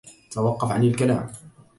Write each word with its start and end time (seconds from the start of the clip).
توقف 0.31 0.71
عن 0.71 0.83
الكلام 0.83 1.29